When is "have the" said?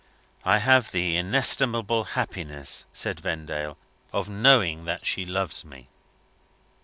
0.57-1.15